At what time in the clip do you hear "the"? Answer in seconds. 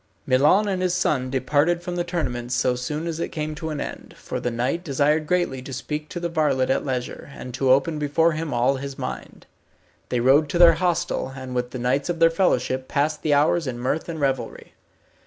1.95-2.03, 4.39-4.49, 6.19-6.27, 11.69-11.77, 13.21-13.35